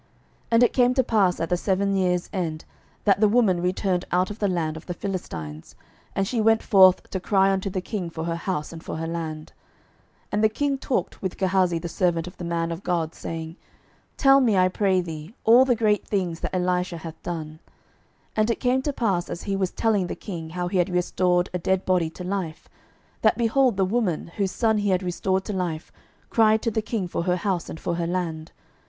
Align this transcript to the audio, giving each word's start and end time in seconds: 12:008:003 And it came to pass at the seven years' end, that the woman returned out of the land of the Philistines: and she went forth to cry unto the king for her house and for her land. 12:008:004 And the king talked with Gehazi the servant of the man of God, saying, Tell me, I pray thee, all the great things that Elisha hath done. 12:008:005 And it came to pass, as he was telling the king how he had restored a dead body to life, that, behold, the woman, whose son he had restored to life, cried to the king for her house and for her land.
12:008:003 0.01 0.09
And 0.53 0.63
it 0.63 0.73
came 0.73 0.93
to 0.95 1.03
pass 1.03 1.39
at 1.39 1.49
the 1.49 1.55
seven 1.57 1.95
years' 1.95 2.27
end, 2.33 2.65
that 3.03 3.19
the 3.19 3.27
woman 3.27 3.61
returned 3.61 4.03
out 4.11 4.31
of 4.31 4.39
the 4.39 4.47
land 4.47 4.75
of 4.75 4.87
the 4.87 4.95
Philistines: 4.95 5.75
and 6.15 6.27
she 6.27 6.41
went 6.41 6.63
forth 6.63 7.07
to 7.11 7.19
cry 7.19 7.51
unto 7.51 7.69
the 7.69 7.81
king 7.81 8.09
for 8.09 8.23
her 8.23 8.35
house 8.35 8.73
and 8.73 8.83
for 8.83 8.95
her 8.95 9.05
land. 9.05 9.53
12:008:004 10.21 10.27
And 10.31 10.43
the 10.43 10.49
king 10.49 10.77
talked 10.79 11.21
with 11.21 11.37
Gehazi 11.37 11.77
the 11.77 11.87
servant 11.87 12.25
of 12.25 12.35
the 12.37 12.43
man 12.43 12.71
of 12.71 12.81
God, 12.81 13.13
saying, 13.13 13.57
Tell 14.17 14.41
me, 14.41 14.57
I 14.57 14.69
pray 14.69 15.01
thee, 15.01 15.35
all 15.43 15.65
the 15.65 15.75
great 15.75 16.07
things 16.07 16.39
that 16.39 16.55
Elisha 16.55 16.97
hath 16.97 17.21
done. 17.21 17.59
12:008:005 18.29 18.29
And 18.37 18.49
it 18.49 18.59
came 18.59 18.81
to 18.81 18.93
pass, 18.93 19.29
as 19.29 19.43
he 19.43 19.55
was 19.55 19.69
telling 19.69 20.07
the 20.07 20.15
king 20.15 20.49
how 20.49 20.67
he 20.67 20.79
had 20.79 20.89
restored 20.89 21.47
a 21.53 21.59
dead 21.59 21.85
body 21.85 22.09
to 22.09 22.23
life, 22.23 22.67
that, 23.21 23.37
behold, 23.37 23.77
the 23.77 23.85
woman, 23.85 24.31
whose 24.37 24.49
son 24.51 24.79
he 24.79 24.89
had 24.89 25.03
restored 25.03 25.45
to 25.45 25.53
life, 25.53 25.91
cried 26.31 26.63
to 26.63 26.71
the 26.71 26.81
king 26.81 27.07
for 27.07 27.21
her 27.25 27.35
house 27.37 27.69
and 27.69 27.79
for 27.79 27.93
her 27.97 28.07
land. 28.07 28.51